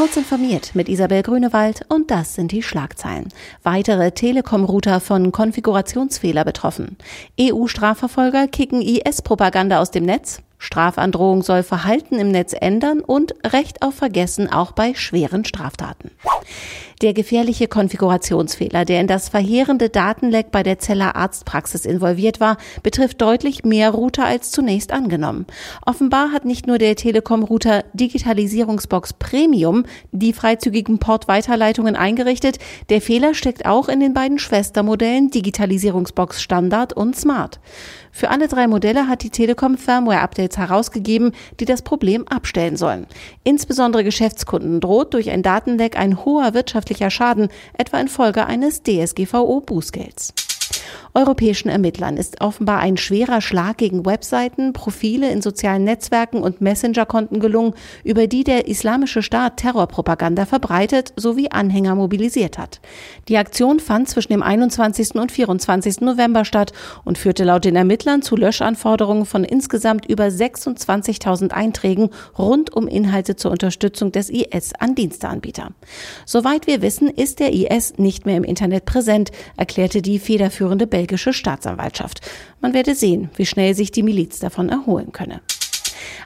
[0.00, 3.28] Kurz informiert mit Isabel Grünewald und das sind die Schlagzeilen.
[3.62, 6.96] Weitere Telekom-Router von Konfigurationsfehler betroffen.
[7.38, 10.40] EU-Strafverfolger kicken IS-Propaganda aus dem Netz.
[10.56, 16.10] Strafandrohung soll Verhalten im Netz ändern und Recht auf Vergessen auch bei schweren Straftaten.
[17.02, 23.22] Der gefährliche Konfigurationsfehler, der in das verheerende Datenleck bei der Zeller Arztpraxis involviert war, betrifft
[23.22, 25.46] deutlich mehr Router als zunächst angenommen.
[25.86, 32.58] Offenbar hat nicht nur der Telekom-Router Digitalisierungsbox Premium die freizügigen Portweiterleitungen eingerichtet,
[32.90, 37.60] der Fehler steckt auch in den beiden Schwestermodellen Digitalisierungsbox Standard und Smart.
[38.12, 43.06] Für alle drei Modelle hat die Telekom Firmware-Updates herausgegeben, die das Problem abstellen sollen.
[43.44, 50.49] Insbesondere Geschäftskunden droht durch ein Datenleck ein hoher wirtschaftlicher Schaden, etwa infolge eines DSGVO-Bußgelds.
[51.12, 57.40] Europäischen Ermittlern ist offenbar ein schwerer Schlag gegen Webseiten, Profile in sozialen Netzwerken und Messengerkonten
[57.40, 57.74] gelungen,
[58.04, 62.80] über die der Islamische Staat Terrorpropaganda verbreitet sowie Anhänger mobilisiert hat.
[63.28, 65.16] Die Aktion fand zwischen dem 21.
[65.16, 66.00] und 24.
[66.00, 66.72] November statt
[67.04, 73.34] und führte laut den Ermittlern zu Löschanforderungen von insgesamt über 26.000 Einträgen rund um Inhalte
[73.34, 75.70] zur Unterstützung des IS an Diensteanbieter.
[76.24, 81.32] Soweit wir wissen, ist der IS nicht mehr im Internet präsent, erklärte die federführende belgische
[81.32, 82.20] Staatsanwaltschaft.
[82.60, 85.40] Man werde sehen, wie schnell sich die Miliz davon erholen könne.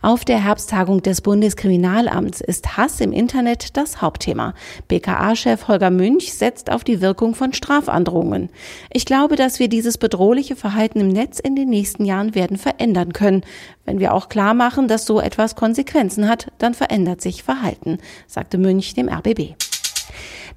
[0.00, 4.54] Auf der Herbsttagung des Bundeskriminalamts ist Hass im Internet das Hauptthema.
[4.88, 8.50] BKA-Chef Holger Münch setzt auf die Wirkung von Strafandrohungen.
[8.92, 13.12] Ich glaube, dass wir dieses bedrohliche Verhalten im Netz in den nächsten Jahren werden verändern
[13.12, 13.42] können.
[13.84, 18.58] Wenn wir auch klar machen, dass so etwas Konsequenzen hat, dann verändert sich Verhalten, sagte
[18.58, 19.54] Münch dem RBB.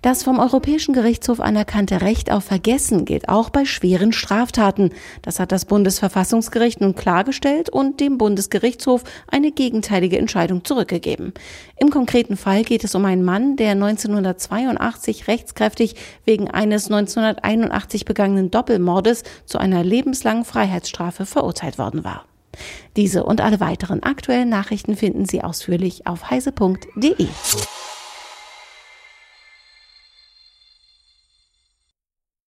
[0.01, 4.91] Das vom Europäischen Gerichtshof anerkannte Recht auf Vergessen gilt auch bei schweren Straftaten.
[5.21, 11.33] Das hat das Bundesverfassungsgericht nun klargestellt und dem Bundesgerichtshof eine gegenteilige Entscheidung zurückgegeben.
[11.77, 18.51] Im konkreten Fall geht es um einen Mann, der 1982 rechtskräftig wegen eines 1981 begangenen
[18.51, 22.25] Doppelmordes zu einer lebenslangen Freiheitsstrafe verurteilt worden war.
[22.95, 27.27] Diese und alle weiteren aktuellen Nachrichten finden Sie ausführlich auf heise.de.